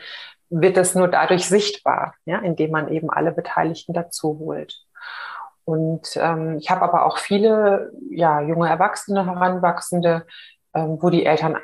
wird 0.49 0.77
es 0.77 0.95
nur 0.95 1.09
dadurch 1.09 1.47
sichtbar, 1.47 2.15
ja, 2.23 2.39
indem 2.39 2.71
man 2.71 2.87
eben 2.87 3.09
alle 3.09 3.33
Beteiligten 3.33 3.91
dazu 3.91 4.37
holt. 4.39 4.81
Und 5.65 6.15
ähm, 6.15 6.57
ich 6.59 6.69
habe 6.69 6.83
aber 6.83 7.05
auch 7.05 7.17
viele 7.17 7.91
ja, 8.09 8.39
junge 8.39 8.69
Erwachsene, 8.69 9.25
Heranwachsende, 9.25 10.25
wo 10.85 11.09
die 11.09 11.25
Eltern 11.25 11.57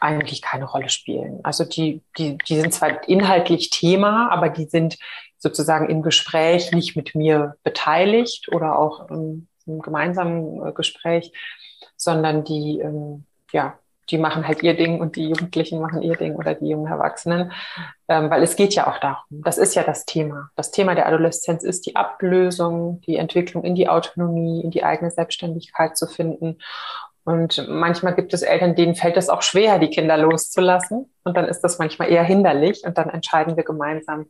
eigentlich 0.00 0.42
keine 0.42 0.64
Rolle 0.64 0.88
spielen. 0.88 1.40
Also 1.42 1.64
die, 1.64 2.02
die, 2.18 2.38
die 2.38 2.60
sind 2.60 2.72
zwar 2.72 3.06
inhaltlich 3.08 3.70
Thema, 3.70 4.30
aber 4.30 4.48
die 4.48 4.66
sind 4.66 4.98
sozusagen 5.38 5.88
im 5.88 6.02
Gespräch 6.02 6.72
nicht 6.72 6.96
mit 6.96 7.14
mir 7.14 7.56
beteiligt 7.62 8.48
oder 8.52 8.78
auch 8.78 9.10
im, 9.10 9.46
im 9.66 9.80
gemeinsamen 9.80 10.66
äh, 10.66 10.72
Gespräch, 10.72 11.32
sondern 11.96 12.44
die, 12.44 12.80
ähm, 12.80 13.24
ja, 13.52 13.78
die 14.10 14.18
machen 14.18 14.46
halt 14.46 14.62
ihr 14.62 14.74
Ding 14.74 15.00
und 15.00 15.16
die 15.16 15.28
Jugendlichen 15.28 15.80
machen 15.80 16.02
ihr 16.02 16.16
Ding 16.16 16.34
oder 16.36 16.54
die 16.54 16.68
jungen 16.68 16.90
Erwachsenen, 16.90 17.52
ähm, 18.08 18.30
weil 18.30 18.42
es 18.42 18.56
geht 18.56 18.74
ja 18.74 18.86
auch 18.86 18.98
darum. 18.98 19.24
Das 19.30 19.58
ist 19.58 19.74
ja 19.74 19.82
das 19.82 20.04
Thema. 20.04 20.50
Das 20.56 20.70
Thema 20.70 20.94
der 20.94 21.06
Adoleszenz 21.06 21.62
ist 21.62 21.86
die 21.86 21.96
Ablösung, 21.96 23.00
die 23.06 23.16
Entwicklung 23.16 23.64
in 23.64 23.74
die 23.74 23.88
Autonomie, 23.88 24.62
in 24.62 24.70
die 24.70 24.84
eigene 24.84 25.10
Selbstständigkeit 25.10 25.96
zu 25.96 26.06
finden. 26.06 26.58
Und 27.24 27.66
manchmal 27.68 28.14
gibt 28.14 28.34
es 28.34 28.42
Eltern, 28.42 28.74
denen 28.74 28.94
fällt 28.94 29.16
es 29.16 29.30
auch 29.30 29.42
schwer, 29.42 29.78
die 29.78 29.88
Kinder 29.88 30.16
loszulassen. 30.18 31.10
Und 31.24 31.36
dann 31.36 31.46
ist 31.46 31.60
das 31.60 31.78
manchmal 31.78 32.10
eher 32.10 32.22
hinderlich. 32.22 32.82
Und 32.84 32.98
dann 32.98 33.08
entscheiden 33.08 33.56
wir 33.56 33.64
gemeinsam. 33.64 34.26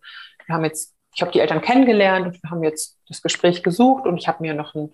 Wir 0.47 0.55
haben 0.55 0.65
jetzt, 0.65 0.95
ich 1.15 1.21
habe 1.21 1.33
die 1.33 1.41
Eltern 1.41 1.61
kennengelernt 1.61 2.27
und 2.27 2.43
wir 2.43 2.51
haben 2.51 2.63
jetzt 2.63 2.99
das 3.09 3.21
Gespräch 3.21 3.63
gesucht 3.63 4.07
und 4.07 4.17
ich 4.19 4.29
habe 4.29 4.43
mir 4.43 4.55
noch 4.55 4.75
einen 4.75 4.93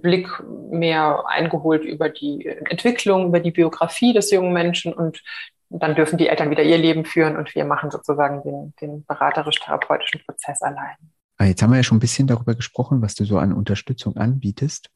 Blick 0.00 0.28
mehr 0.70 1.24
eingeholt 1.26 1.84
über 1.84 2.08
die 2.08 2.46
Entwicklung, 2.46 3.26
über 3.26 3.40
die 3.40 3.50
Biografie 3.50 4.12
des 4.12 4.30
jungen 4.30 4.52
Menschen 4.52 4.92
und 4.92 5.22
dann 5.68 5.94
dürfen 5.94 6.18
die 6.18 6.28
Eltern 6.28 6.50
wieder 6.50 6.62
ihr 6.62 6.78
Leben 6.78 7.04
führen 7.04 7.36
und 7.36 7.54
wir 7.54 7.64
machen 7.64 7.90
sozusagen 7.90 8.42
den, 8.42 8.74
den 8.80 9.04
beraterisch-therapeutischen 9.06 10.20
Prozess 10.24 10.60
allein. 10.60 10.96
Ah, 11.38 11.46
jetzt 11.46 11.62
haben 11.62 11.70
wir 11.70 11.78
ja 11.78 11.82
schon 11.82 11.96
ein 11.96 12.00
bisschen 12.00 12.26
darüber 12.26 12.54
gesprochen, 12.54 13.02
was 13.02 13.14
du 13.14 13.24
so 13.24 13.38
an 13.38 13.52
Unterstützung 13.52 14.16
anbietest. 14.16 14.90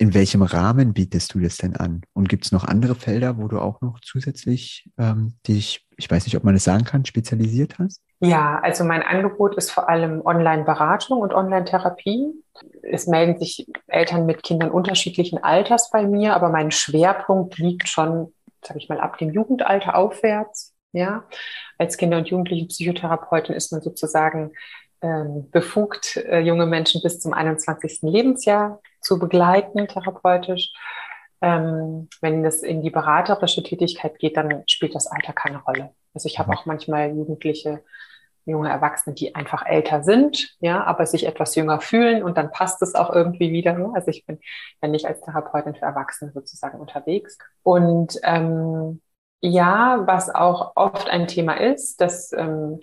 In 0.00 0.14
welchem 0.14 0.40
Rahmen 0.40 0.94
bietest 0.94 1.34
du 1.34 1.40
das 1.40 1.58
denn 1.58 1.76
an? 1.76 2.00
Und 2.14 2.30
gibt 2.30 2.46
es 2.46 2.52
noch 2.52 2.64
andere 2.64 2.94
Felder, 2.94 3.36
wo 3.36 3.48
du 3.48 3.58
auch 3.58 3.82
noch 3.82 4.00
zusätzlich 4.00 4.88
ähm, 4.96 5.34
dich, 5.46 5.86
ich 5.98 6.10
weiß 6.10 6.24
nicht, 6.24 6.38
ob 6.38 6.42
man 6.42 6.54
das 6.54 6.64
sagen 6.64 6.84
kann, 6.84 7.04
spezialisiert 7.04 7.78
hast? 7.78 8.00
Ja, 8.20 8.58
also 8.62 8.82
mein 8.84 9.02
Angebot 9.02 9.56
ist 9.56 9.70
vor 9.70 9.90
allem 9.90 10.22
Online-Beratung 10.24 11.20
und 11.20 11.34
Online-Therapie. 11.34 12.32
Es 12.80 13.08
melden 13.08 13.38
sich 13.38 13.66
Eltern 13.88 14.24
mit 14.24 14.42
Kindern 14.42 14.70
unterschiedlichen 14.70 15.44
Alters 15.44 15.90
bei 15.90 16.06
mir, 16.06 16.34
aber 16.34 16.48
mein 16.48 16.70
Schwerpunkt 16.70 17.58
liegt 17.58 17.86
schon, 17.86 18.32
sage 18.64 18.78
ich 18.78 18.88
mal, 18.88 19.00
ab 19.00 19.18
dem 19.18 19.30
Jugendalter 19.30 19.96
aufwärts. 19.96 20.72
Ja, 20.92 21.24
als 21.76 21.98
Kinder- 21.98 22.16
und 22.16 22.28
Jugendlichen-Psychotherapeutin 22.28 23.54
ist 23.54 23.70
man 23.70 23.82
sozusagen 23.82 24.52
ähm, 25.02 25.50
befugt, 25.50 26.16
äh, 26.16 26.40
junge 26.40 26.64
Menschen 26.64 27.02
bis 27.02 27.20
zum 27.20 27.34
21. 27.34 27.98
Lebensjahr 28.00 28.80
zu 29.00 29.18
begleiten, 29.18 29.88
therapeutisch. 29.88 30.72
Ähm, 31.42 32.08
wenn 32.20 32.44
es 32.44 32.62
in 32.62 32.82
die 32.82 32.90
beraterische 32.90 33.62
Tätigkeit 33.62 34.18
geht, 34.18 34.36
dann 34.36 34.62
spielt 34.66 34.94
das 34.94 35.06
Alter 35.06 35.32
keine 35.32 35.62
Rolle. 35.62 35.94
Also 36.14 36.26
ich 36.26 36.38
habe 36.38 36.52
auch 36.52 36.66
manchmal 36.66 37.10
Jugendliche, 37.10 37.82
junge 38.44 38.68
Erwachsene, 38.68 39.14
die 39.14 39.34
einfach 39.34 39.64
älter 39.64 40.02
sind, 40.02 40.56
ja, 40.60 40.82
aber 40.84 41.06
sich 41.06 41.26
etwas 41.26 41.54
jünger 41.54 41.80
fühlen 41.80 42.22
und 42.22 42.36
dann 42.36 42.50
passt 42.50 42.82
es 42.82 42.94
auch 42.94 43.10
irgendwie 43.10 43.52
wieder. 43.52 43.74
Ne? 43.74 43.90
Also 43.94 44.08
ich 44.08 44.26
bin 44.26 44.40
ja 44.82 44.88
nicht 44.88 45.06
als 45.06 45.20
Therapeutin 45.20 45.74
für 45.74 45.84
Erwachsene 45.84 46.32
sozusagen 46.32 46.78
unterwegs. 46.78 47.38
Und 47.62 48.18
ähm, 48.22 49.00
ja, 49.40 50.02
was 50.06 50.34
auch 50.34 50.72
oft 50.76 51.08
ein 51.08 51.26
Thema 51.26 51.54
ist, 51.54 52.00
dass 52.00 52.32
ähm, 52.32 52.80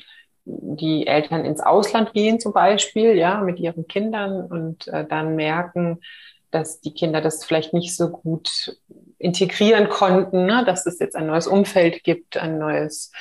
die 0.50 1.08
Eltern 1.08 1.44
ins 1.44 1.60
Ausland 1.60 2.14
gehen 2.14 2.40
zum 2.40 2.54
Beispiel, 2.54 3.16
ja, 3.16 3.42
mit 3.42 3.60
ihren 3.60 3.88
Kindern 3.88 4.46
und 4.46 4.88
äh, 4.88 5.06
dann 5.06 5.36
merken, 5.36 6.00
dass 6.52 6.80
die 6.80 6.94
Kinder 6.94 7.20
das 7.20 7.44
vielleicht 7.44 7.74
nicht 7.74 7.96
so 7.96 8.10
gut 8.10 8.78
integrieren 9.18 9.90
konnten, 9.90 10.46
ne? 10.46 10.64
dass 10.66 10.86
es 10.86 11.00
jetzt 11.00 11.16
ein 11.16 11.28
neues 11.28 11.48
Umfeld 11.48 12.04
gibt, 12.04 12.38
ein 12.38 12.58
neues, 12.58 13.12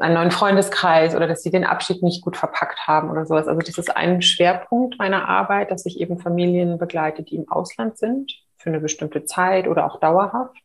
einen 0.00 0.14
neuen 0.14 0.30
Freundeskreis 0.32 1.14
oder 1.14 1.28
dass 1.28 1.42
sie 1.42 1.50
den 1.50 1.64
Abschied 1.64 2.02
nicht 2.02 2.22
gut 2.22 2.36
verpackt 2.36 2.86
haben 2.88 3.10
oder 3.10 3.24
sowas. 3.24 3.46
Also 3.46 3.60
das 3.60 3.78
ist 3.78 3.96
ein 3.96 4.20
Schwerpunkt 4.20 4.98
meiner 4.98 5.28
Arbeit, 5.28 5.70
dass 5.70 5.86
ich 5.86 6.00
eben 6.00 6.18
Familien 6.18 6.78
begleite, 6.78 7.22
die 7.22 7.36
im 7.36 7.48
Ausland 7.48 7.96
sind 7.96 8.32
für 8.56 8.70
eine 8.70 8.80
bestimmte 8.80 9.24
Zeit 9.24 9.68
oder 9.68 9.86
auch 9.86 10.00
dauerhaft, 10.00 10.58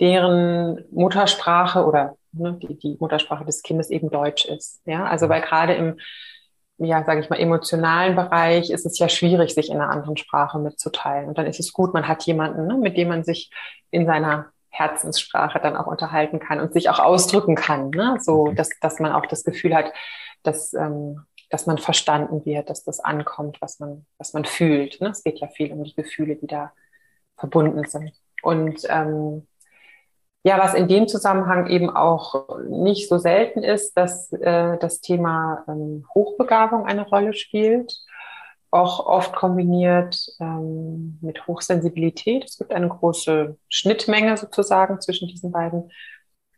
deren 0.00 0.82
Muttersprache 0.90 1.84
oder 1.84 2.16
ne, 2.32 2.58
die, 2.60 2.78
die 2.78 2.96
Muttersprache 3.00 3.44
des 3.44 3.62
Kindes 3.62 3.90
eben 3.90 4.10
Deutsch 4.10 4.44
ist. 4.44 4.80
Ja, 4.86 5.04
also 5.04 5.28
weil 5.28 5.42
gerade 5.42 5.74
im 5.74 5.96
ja, 6.78 7.04
sage 7.04 7.20
ich 7.20 7.30
mal, 7.30 7.38
emotionalen 7.38 8.16
Bereich 8.16 8.70
ist 8.70 8.86
es 8.86 8.98
ja 8.98 9.08
schwierig, 9.08 9.54
sich 9.54 9.70
in 9.70 9.76
einer 9.76 9.90
anderen 9.90 10.16
Sprache 10.16 10.58
mitzuteilen. 10.58 11.28
Und 11.28 11.38
dann 11.38 11.46
ist 11.46 11.60
es 11.60 11.72
gut, 11.72 11.94
man 11.94 12.08
hat 12.08 12.24
jemanden, 12.24 12.66
ne, 12.66 12.76
mit 12.76 12.96
dem 12.96 13.08
man 13.08 13.24
sich 13.24 13.50
in 13.90 14.06
seiner 14.06 14.52
Herzenssprache 14.70 15.60
dann 15.60 15.76
auch 15.76 15.86
unterhalten 15.86 16.38
kann 16.38 16.60
und 16.60 16.72
sich 16.72 16.88
auch 16.88 16.98
ausdrücken 16.98 17.54
kann. 17.54 17.90
Ne? 17.90 18.16
So, 18.20 18.48
dass, 18.48 18.70
dass 18.80 18.98
man 18.98 19.12
auch 19.12 19.26
das 19.26 19.44
Gefühl 19.44 19.74
hat, 19.74 19.92
dass, 20.42 20.72
ähm, 20.72 21.20
dass 21.50 21.66
man 21.66 21.78
verstanden 21.78 22.44
wird, 22.46 22.70
dass 22.70 22.82
das 22.82 22.98
ankommt, 22.98 23.60
was 23.60 23.78
man, 23.78 24.06
was 24.18 24.32
man 24.32 24.44
fühlt. 24.46 25.00
Ne? 25.00 25.10
Es 25.10 25.22
geht 25.22 25.40
ja 25.40 25.48
viel 25.48 25.72
um 25.72 25.84
die 25.84 25.94
Gefühle, 25.94 26.36
die 26.36 26.46
da 26.46 26.72
verbunden 27.36 27.84
sind. 27.86 28.12
Und 28.42 28.86
ähm, 28.88 29.46
ja, 30.44 30.58
was 30.58 30.74
in 30.74 30.88
dem 30.88 31.06
Zusammenhang 31.06 31.68
eben 31.68 31.88
auch 31.88 32.58
nicht 32.68 33.08
so 33.08 33.18
selten 33.18 33.62
ist, 33.62 33.96
dass 33.96 34.32
äh, 34.32 34.76
das 34.78 35.00
Thema 35.00 35.64
ähm, 35.68 36.04
Hochbegabung 36.14 36.84
eine 36.84 37.06
Rolle 37.06 37.32
spielt, 37.32 38.00
auch 38.72 39.06
oft 39.06 39.34
kombiniert 39.36 40.26
ähm, 40.40 41.18
mit 41.20 41.46
Hochsensibilität. 41.46 42.44
Es 42.44 42.58
gibt 42.58 42.72
eine 42.72 42.88
große 42.88 43.56
Schnittmenge 43.68 44.36
sozusagen 44.36 45.00
zwischen 45.00 45.28
diesen 45.28 45.52
beiden 45.52 45.90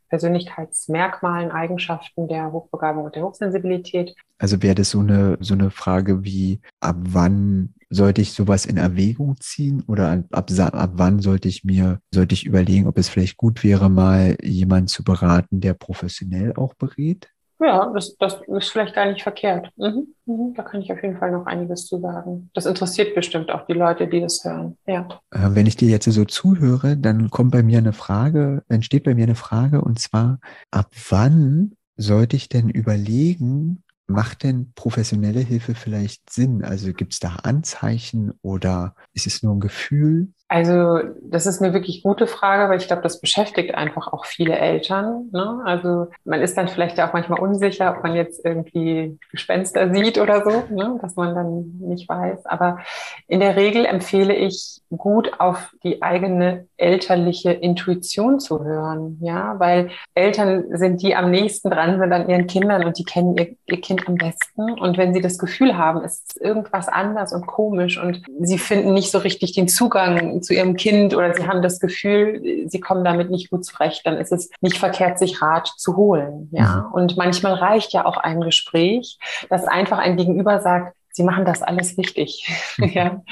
Persönlichkeitsmerkmalen, 0.08 1.50
Eigenschaften 1.50 2.28
der 2.28 2.52
Hochbegabung 2.52 3.04
und 3.04 3.14
der 3.14 3.24
Hochsensibilität. 3.24 4.14
Also 4.38 4.62
wäre 4.62 4.74
das 4.74 4.90
so 4.90 5.00
eine, 5.00 5.36
so 5.40 5.54
eine 5.54 5.70
Frage 5.70 6.24
wie, 6.24 6.60
ab 6.80 6.96
wann 7.00 7.74
sollte 7.90 8.20
ich 8.20 8.32
sowas 8.32 8.66
in 8.66 8.76
Erwägung 8.76 9.36
ziehen 9.40 9.82
oder 9.86 10.24
ab, 10.30 10.50
ab, 10.58 10.90
wann 10.94 11.20
sollte 11.20 11.48
ich 11.48 11.64
mir, 11.64 12.00
sollte 12.12 12.34
ich 12.34 12.44
überlegen, 12.44 12.86
ob 12.86 12.98
es 12.98 13.08
vielleicht 13.08 13.36
gut 13.36 13.62
wäre, 13.62 13.88
mal 13.88 14.36
jemanden 14.42 14.88
zu 14.88 15.04
beraten, 15.04 15.60
der 15.60 15.74
professionell 15.74 16.54
auch 16.54 16.74
berät? 16.74 17.33
Ja, 17.60 17.90
das, 17.94 18.16
das 18.16 18.40
ist 18.46 18.70
vielleicht 18.70 18.94
gar 18.94 19.06
nicht 19.06 19.22
verkehrt. 19.22 19.70
Mhm. 19.76 20.14
Mhm. 20.26 20.54
Da 20.54 20.62
kann 20.62 20.80
ich 20.80 20.92
auf 20.92 21.02
jeden 21.02 21.18
Fall 21.18 21.30
noch 21.30 21.46
einiges 21.46 21.86
zu 21.86 22.00
sagen. 22.00 22.50
Das 22.54 22.66
interessiert 22.66 23.14
bestimmt 23.14 23.50
auch 23.50 23.66
die 23.66 23.74
Leute, 23.74 24.08
die 24.08 24.20
das 24.20 24.44
hören. 24.44 24.76
Ja. 24.86 25.08
Äh, 25.30 25.50
wenn 25.50 25.66
ich 25.66 25.76
dir 25.76 25.88
jetzt 25.88 26.10
so 26.10 26.24
zuhöre, 26.24 26.96
dann 26.96 27.30
kommt 27.30 27.52
bei 27.52 27.62
mir 27.62 27.78
eine 27.78 27.92
Frage, 27.92 28.62
entsteht 28.68 29.04
bei 29.04 29.14
mir 29.14 29.24
eine 29.24 29.34
Frage 29.34 29.80
und 29.80 29.98
zwar, 29.98 30.38
ab 30.70 30.90
wann 31.08 31.76
sollte 31.96 32.36
ich 32.36 32.48
denn 32.48 32.68
überlegen, 32.68 33.84
Macht 34.06 34.42
denn 34.42 34.72
professionelle 34.74 35.40
Hilfe 35.40 35.74
vielleicht 35.74 36.28
Sinn? 36.28 36.62
Also 36.62 36.92
gibt 36.92 37.14
es 37.14 37.20
da 37.20 37.36
Anzeichen 37.36 38.32
oder 38.42 38.94
ist 39.14 39.26
es 39.26 39.42
nur 39.42 39.54
ein 39.54 39.60
Gefühl? 39.60 40.28
Also 40.54 41.00
das 41.20 41.46
ist 41.46 41.60
eine 41.60 41.74
wirklich 41.74 42.04
gute 42.04 42.28
Frage, 42.28 42.70
weil 42.70 42.78
ich 42.78 42.86
glaube, 42.86 43.02
das 43.02 43.20
beschäftigt 43.20 43.74
einfach 43.74 44.12
auch 44.12 44.24
viele 44.24 44.56
Eltern. 44.56 45.28
Ne? 45.32 45.60
Also 45.64 46.06
man 46.24 46.40
ist 46.40 46.56
dann 46.56 46.68
vielleicht 46.68 47.00
auch 47.00 47.12
manchmal 47.12 47.40
unsicher, 47.40 47.92
ob 47.96 48.04
man 48.04 48.14
jetzt 48.14 48.44
irgendwie 48.44 49.18
Gespenster 49.32 49.92
sieht 49.92 50.16
oder 50.16 50.44
so, 50.44 50.62
ne? 50.72 50.96
dass 51.02 51.16
man 51.16 51.34
dann 51.34 51.74
nicht 51.80 52.08
weiß. 52.08 52.46
Aber 52.46 52.78
in 53.26 53.40
der 53.40 53.56
Regel 53.56 53.84
empfehle 53.84 54.32
ich 54.32 54.80
gut 54.96 55.40
auf 55.40 55.74
die 55.82 56.02
eigene 56.02 56.68
elterliche 56.76 57.50
Intuition 57.50 58.38
zu 58.38 58.62
hören, 58.64 59.18
ja, 59.22 59.58
weil 59.58 59.90
Eltern 60.14 60.64
sind 60.76 61.02
die 61.02 61.16
am 61.16 61.30
nächsten 61.30 61.70
dran 61.70 61.98
sind 61.98 62.12
an 62.12 62.28
ihren 62.28 62.46
Kindern 62.46 62.84
und 62.84 62.98
die 62.98 63.04
kennen 63.04 63.36
ihr, 63.36 63.56
ihr 63.66 63.80
Kind 63.80 64.06
am 64.06 64.16
besten. 64.16 64.78
Und 64.78 64.98
wenn 64.98 65.14
sie 65.14 65.20
das 65.20 65.38
Gefühl 65.38 65.76
haben, 65.76 66.04
es 66.04 66.20
ist 66.20 66.40
irgendwas 66.40 66.88
anders 66.88 67.32
und 67.32 67.46
komisch 67.46 68.00
und 68.00 68.22
sie 68.40 68.58
finden 68.58 68.92
nicht 68.92 69.10
so 69.10 69.18
richtig 69.18 69.52
den 69.52 69.66
Zugang 69.66 70.30
zu 70.44 70.54
ihrem 70.54 70.76
Kind 70.76 71.14
oder 71.14 71.34
sie 71.34 71.46
haben 71.46 71.62
das 71.62 71.80
Gefühl, 71.80 72.68
sie 72.68 72.80
kommen 72.80 73.04
damit 73.04 73.30
nicht 73.30 73.50
gut 73.50 73.64
zurecht, 73.64 74.02
dann 74.04 74.16
ist 74.16 74.32
es 74.32 74.50
nicht 74.60 74.78
verkehrt, 74.78 75.18
sich 75.18 75.40
Rat 75.42 75.72
zu 75.76 75.96
holen. 75.96 76.48
Ja, 76.52 76.86
mhm. 76.88 76.94
und 76.94 77.16
manchmal 77.16 77.54
reicht 77.54 77.92
ja 77.92 78.04
auch 78.04 78.16
ein 78.16 78.40
Gespräch, 78.40 79.18
dass 79.50 79.64
einfach 79.64 79.98
ein 79.98 80.16
Gegenüber 80.16 80.60
sagt, 80.60 80.94
Sie 81.16 81.22
machen 81.22 81.44
das 81.44 81.62
alles 81.62 81.96
richtig. 81.96 82.48
ja. 82.78 83.22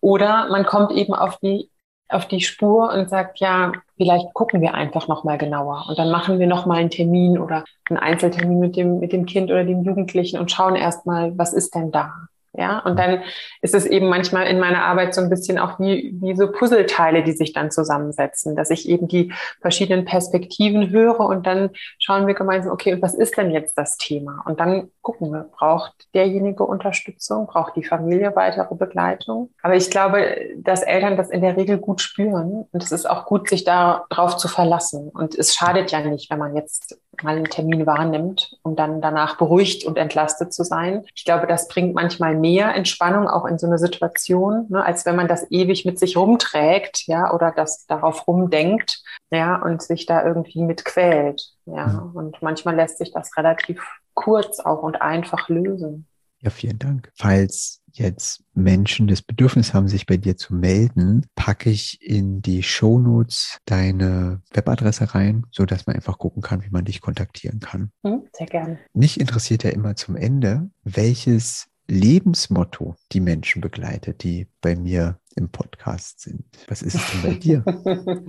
Oder 0.00 0.48
man 0.50 0.66
kommt 0.66 0.90
eben 0.90 1.14
auf 1.14 1.38
die, 1.38 1.70
auf 2.08 2.26
die 2.26 2.40
Spur 2.40 2.92
und 2.92 3.08
sagt, 3.08 3.38
ja, 3.38 3.72
vielleicht 3.96 4.34
gucken 4.34 4.60
wir 4.60 4.74
einfach 4.74 5.06
nochmal 5.06 5.38
genauer 5.38 5.86
und 5.88 5.98
dann 5.98 6.10
machen 6.10 6.40
wir 6.40 6.48
nochmal 6.48 6.78
einen 6.78 6.90
Termin 6.90 7.38
oder 7.38 7.64
einen 7.88 7.98
Einzeltermin 7.98 8.58
mit 8.58 8.76
dem, 8.76 8.98
mit 8.98 9.12
dem 9.12 9.24
Kind 9.24 9.50
oder 9.50 9.64
dem 9.64 9.84
Jugendlichen 9.84 10.38
und 10.38 10.50
schauen 10.50 10.74
erstmal, 10.74 11.38
was 11.38 11.52
ist 11.52 11.74
denn 11.76 11.92
da? 11.92 12.12
Ja, 12.54 12.80
und 12.80 12.98
dann 12.98 13.22
ist 13.62 13.74
es 13.74 13.86
eben 13.86 14.08
manchmal 14.08 14.46
in 14.46 14.60
meiner 14.60 14.84
Arbeit 14.84 15.14
so 15.14 15.22
ein 15.22 15.30
bisschen 15.30 15.58
auch 15.58 15.80
wie, 15.80 16.14
wie 16.20 16.36
so 16.36 16.52
Puzzleteile, 16.52 17.22
die 17.22 17.32
sich 17.32 17.54
dann 17.54 17.70
zusammensetzen, 17.70 18.56
dass 18.56 18.68
ich 18.68 18.86
eben 18.86 19.08
die 19.08 19.32
verschiedenen 19.62 20.04
Perspektiven 20.04 20.90
höre 20.90 21.20
und 21.20 21.46
dann 21.46 21.70
schauen 21.98 22.26
wir 22.26 22.34
gemeinsam, 22.34 22.72
okay, 22.72 22.92
und 22.92 23.00
was 23.00 23.14
ist 23.14 23.38
denn 23.38 23.52
jetzt 23.52 23.78
das 23.78 23.96
Thema? 23.96 24.42
Und 24.44 24.60
dann 24.60 24.90
gucken 25.00 25.32
wir, 25.32 25.48
braucht 25.56 25.94
derjenige 26.12 26.64
Unterstützung, 26.64 27.46
braucht 27.46 27.74
die 27.74 27.84
Familie 27.84 28.36
weitere 28.36 28.74
Begleitung? 28.74 29.48
Aber 29.62 29.74
ich 29.74 29.90
glaube, 29.90 30.36
dass 30.56 30.82
Eltern 30.82 31.16
das 31.16 31.30
in 31.30 31.40
der 31.40 31.56
Regel 31.56 31.78
gut 31.78 32.02
spüren 32.02 32.66
und 32.70 32.82
es 32.82 32.92
ist 32.92 33.08
auch 33.08 33.24
gut, 33.24 33.48
sich 33.48 33.64
darauf 33.64 34.36
zu 34.36 34.48
verlassen. 34.48 35.08
Und 35.08 35.34
es 35.34 35.54
schadet 35.54 35.90
ja 35.90 36.00
nicht, 36.00 36.30
wenn 36.30 36.38
man 36.38 36.54
jetzt 36.54 36.98
mal 37.22 37.36
einen 37.36 37.44
Termin 37.44 37.86
wahrnimmt, 37.86 38.56
um 38.62 38.74
dann 38.74 39.02
danach 39.02 39.36
beruhigt 39.36 39.84
und 39.84 39.98
entlastet 39.98 40.52
zu 40.52 40.64
sein. 40.64 41.04
Ich 41.14 41.24
glaube, 41.24 41.46
das 41.46 41.68
bringt 41.68 41.94
manchmal 41.94 42.34
mehr 42.34 42.74
Entspannung 42.74 43.28
auch 43.28 43.44
in 43.44 43.58
so 43.58 43.66
eine 43.66 43.78
Situation, 43.78 44.66
ne, 44.70 44.84
als 44.84 45.04
wenn 45.04 45.16
man 45.16 45.28
das 45.28 45.50
ewig 45.50 45.84
mit 45.84 45.98
sich 45.98 46.16
rumträgt, 46.16 47.06
ja, 47.06 47.32
oder 47.32 47.52
das 47.54 47.86
darauf 47.86 48.26
rumdenkt, 48.26 49.02
ja, 49.30 49.56
und 49.56 49.82
sich 49.82 50.06
da 50.06 50.24
irgendwie 50.24 50.62
mit 50.62 50.84
quält, 50.84 51.52
ja. 51.66 51.86
Mhm. 51.86 52.16
Und 52.16 52.42
manchmal 52.42 52.76
lässt 52.76 52.98
sich 52.98 53.12
das 53.12 53.36
relativ 53.36 53.82
kurz 54.14 54.60
auch 54.60 54.82
und 54.82 55.02
einfach 55.02 55.48
lösen. 55.48 56.06
Ja, 56.40 56.50
vielen 56.50 56.78
Dank. 56.78 57.10
Falls 57.14 57.81
jetzt 57.98 58.44
Menschen 58.54 59.06
das 59.06 59.22
Bedürfnis 59.22 59.74
haben, 59.74 59.88
sich 59.88 60.06
bei 60.06 60.16
dir 60.16 60.36
zu 60.36 60.54
melden, 60.54 61.26
packe 61.34 61.70
ich 61.70 62.02
in 62.02 62.42
die 62.42 62.62
Shownotes 62.62 63.58
deine 63.64 64.42
Webadresse 64.52 65.14
rein, 65.14 65.46
so 65.50 65.64
dass 65.64 65.86
man 65.86 65.96
einfach 65.96 66.18
gucken 66.18 66.42
kann, 66.42 66.62
wie 66.62 66.70
man 66.70 66.84
dich 66.84 67.00
kontaktieren 67.00 67.60
kann. 67.60 67.92
Hm, 68.04 68.22
sehr 68.32 68.46
gerne. 68.46 68.78
Mich 68.92 69.20
interessiert 69.20 69.64
ja 69.64 69.70
immer 69.70 69.96
zum 69.96 70.16
Ende, 70.16 70.70
welches 70.84 71.68
Lebensmotto 71.88 72.96
die 73.12 73.20
Menschen 73.20 73.60
begleitet, 73.60 74.22
die 74.22 74.48
bei 74.60 74.76
mir 74.76 75.18
im 75.36 75.50
Podcast 75.50 76.20
sind. 76.20 76.44
Was 76.68 76.82
ist 76.82 76.94
es 76.94 77.10
denn 77.10 77.22
bei 77.22 77.34
dir? 77.34 77.64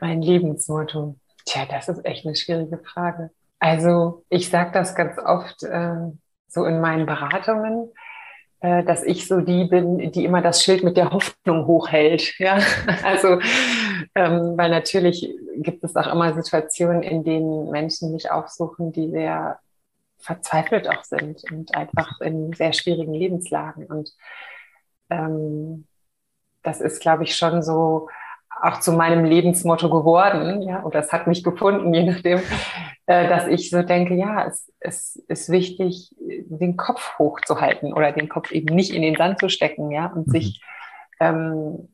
mein 0.00 0.22
Lebensmotto. 0.22 1.16
Tja, 1.46 1.66
das 1.68 1.88
ist 1.88 2.04
echt 2.04 2.26
eine 2.26 2.36
schwierige 2.36 2.78
Frage. 2.78 3.30
Also 3.58 4.24
ich 4.28 4.48
sage 4.48 4.70
das 4.72 4.94
ganz 4.94 5.18
oft 5.18 5.62
äh, 5.62 5.96
so 6.48 6.64
in 6.64 6.80
meinen 6.80 7.06
Beratungen, 7.06 7.90
dass 8.60 9.02
ich 9.02 9.26
so 9.26 9.40
die 9.40 9.64
bin, 9.64 10.12
die 10.12 10.24
immer 10.24 10.42
das 10.42 10.62
Schild 10.62 10.84
mit 10.84 10.96
der 10.96 11.10
Hoffnung 11.10 11.66
hochhält. 11.66 12.34
Ja, 12.38 12.58
also 13.04 13.38
ähm, 14.14 14.56
weil 14.56 14.70
natürlich 14.70 15.28
gibt 15.56 15.84
es 15.84 15.96
auch 15.96 16.12
immer 16.12 16.34
Situationen, 16.34 17.02
in 17.02 17.24
denen 17.24 17.70
Menschen 17.70 18.12
mich 18.12 18.30
aufsuchen, 18.30 18.92
die 18.92 19.10
sehr 19.10 19.58
verzweifelt 20.18 20.88
auch 20.88 21.04
sind 21.04 21.42
und 21.50 21.74
einfach 21.74 22.20
in 22.20 22.52
sehr 22.52 22.72
schwierigen 22.72 23.14
Lebenslagen. 23.14 23.86
Und 23.86 24.12
ähm, 25.10 25.86
das 26.62 26.80
ist, 26.80 27.00
glaube 27.00 27.24
ich, 27.24 27.36
schon 27.36 27.62
so 27.62 28.08
auch 28.62 28.80
zu 28.80 28.92
meinem 28.92 29.24
Lebensmotto 29.24 29.90
geworden, 29.90 30.62
ja, 30.62 30.84
oder 30.84 31.00
es 31.00 31.12
hat 31.12 31.26
mich 31.26 31.42
gefunden, 31.42 31.92
je 31.94 32.04
nachdem, 32.04 32.40
äh, 33.06 33.28
dass 33.28 33.46
ich 33.46 33.70
so 33.70 33.82
denke, 33.82 34.14
ja, 34.14 34.46
es, 34.46 34.72
es 34.80 35.16
ist 35.28 35.50
wichtig, 35.50 36.14
den 36.18 36.76
Kopf 36.76 37.18
hochzuhalten 37.18 37.92
oder 37.92 38.12
den 38.12 38.28
Kopf 38.28 38.52
eben 38.52 38.74
nicht 38.74 38.92
in 38.94 39.02
den 39.02 39.16
Sand 39.16 39.38
zu 39.38 39.48
stecken, 39.48 39.90
ja, 39.90 40.06
und 40.06 40.26
mhm. 40.26 40.30
sich, 40.30 40.62
ähm, 41.20 41.88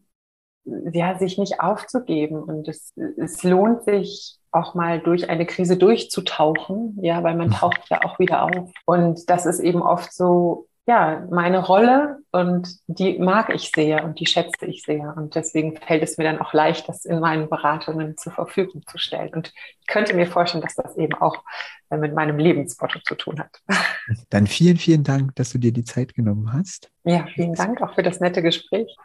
ja, 0.64 1.18
sich 1.18 1.38
nicht 1.38 1.60
aufzugeben. 1.60 2.42
Und 2.42 2.68
es, 2.68 2.92
es 3.16 3.42
lohnt 3.42 3.84
sich 3.84 4.38
auch 4.50 4.74
mal 4.74 5.00
durch 5.00 5.30
eine 5.30 5.46
Krise 5.46 5.76
durchzutauchen, 5.76 6.98
ja, 7.00 7.22
weil 7.22 7.36
man 7.36 7.48
mhm. 7.48 7.52
taucht 7.52 7.88
ja 7.90 8.00
auch 8.04 8.18
wieder 8.18 8.42
auf. 8.42 8.70
Und 8.84 9.30
das 9.30 9.46
ist 9.46 9.60
eben 9.60 9.82
oft 9.82 10.12
so, 10.12 10.65
ja, 10.88 11.26
meine 11.30 11.58
Rolle 11.58 12.20
und 12.30 12.68
die 12.86 13.18
mag 13.18 13.52
ich 13.52 13.72
sehr 13.74 14.04
und 14.04 14.20
die 14.20 14.26
schätze 14.26 14.66
ich 14.66 14.82
sehr. 14.82 15.16
Und 15.16 15.34
deswegen 15.34 15.76
fällt 15.76 16.04
es 16.04 16.16
mir 16.16 16.22
dann 16.22 16.38
auch 16.38 16.52
leicht, 16.52 16.88
das 16.88 17.04
in 17.04 17.18
meinen 17.18 17.48
Beratungen 17.48 18.16
zur 18.16 18.32
Verfügung 18.32 18.82
zu 18.86 18.96
stellen. 18.96 19.34
Und 19.34 19.52
ich 19.80 19.86
könnte 19.88 20.14
mir 20.14 20.28
vorstellen, 20.28 20.62
dass 20.62 20.76
das 20.76 20.96
eben 20.96 21.14
auch 21.14 21.42
äh, 21.90 21.96
mit 21.96 22.14
meinem 22.14 22.38
Lebensmotto 22.38 23.00
zu 23.00 23.16
tun 23.16 23.40
hat. 23.40 23.60
Dann 24.30 24.46
vielen, 24.46 24.76
vielen 24.76 25.02
Dank, 25.02 25.34
dass 25.34 25.50
du 25.50 25.58
dir 25.58 25.72
die 25.72 25.82
Zeit 25.82 26.14
genommen 26.14 26.52
hast. 26.52 26.92
Ja, 27.02 27.26
vielen 27.34 27.54
Dank 27.54 27.82
auch 27.82 27.96
für 27.96 28.04
das 28.04 28.20
nette 28.20 28.40
Gespräch. 28.40 28.96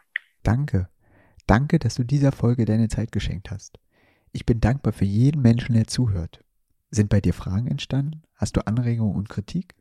Danke. 0.44 0.88
Danke, 1.48 1.80
dass 1.80 1.96
du 1.96 2.04
dieser 2.04 2.32
Folge 2.32 2.66
deine 2.66 2.90
Zeit 2.90 3.12
geschenkt 3.12 3.50
hast. 3.50 3.80
Ich 4.32 4.46
bin 4.46 4.62
dankbar 4.62 4.94
für 4.94 5.06
jeden 5.06 5.42
Menschen, 5.42 5.74
der 5.74 5.88
zuhört. 5.88 6.44
Sind 6.92 7.10
bei 7.10 7.22
dir 7.22 7.34
Fragen 7.34 7.66
entstanden? 7.66 8.22
Hast 8.36 8.56
du 8.56 8.68
Anregungen 8.68 9.16
und 9.16 9.30
Kritik? 9.30 9.74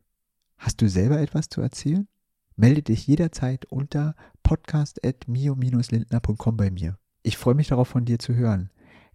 Hast 0.61 0.81
du 0.83 0.89
selber 0.91 1.19
etwas 1.19 1.49
zu 1.49 1.63
erzählen? 1.63 2.07
Melde 2.55 2.83
dich 2.83 3.07
jederzeit 3.07 3.65
unter 3.65 4.15
podcast.mio-lindner.com 4.43 6.57
bei 6.59 6.71
mir. 6.71 6.99
Ich 7.23 7.39
freue 7.39 7.55
mich 7.55 7.69
darauf, 7.69 7.89
von 7.89 8.05
dir 8.05 8.19
zu 8.19 8.35
hören. 8.35 8.69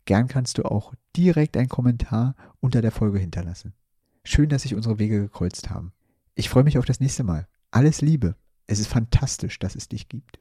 Gern 0.05 0.27
kannst 0.27 0.57
du 0.57 0.65
auch 0.65 0.95
direkt 1.15 1.55
einen 1.55 1.69
Kommentar 1.69 2.35
unter 2.61 2.81
der 2.81 2.89
Folge 2.89 3.19
hinterlassen. 3.19 3.75
Schön, 4.23 4.49
dass 4.49 4.63
sich 4.63 4.73
unsere 4.73 4.97
Wege 4.97 5.21
gekreuzt 5.21 5.69
haben. 5.69 5.93
Ich 6.33 6.49
freue 6.49 6.63
mich 6.63 6.79
auf 6.79 6.85
das 6.85 6.99
nächste 6.99 7.23
Mal. 7.23 7.47
Alles 7.69 8.01
Liebe. 8.01 8.35
Es 8.65 8.79
ist 8.79 8.87
fantastisch, 8.87 9.59
dass 9.59 9.75
es 9.75 9.87
dich 9.87 10.09
gibt. 10.09 10.39